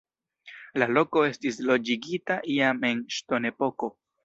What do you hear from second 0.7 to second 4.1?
La loko estis loĝigita jam en ŝtonepoko.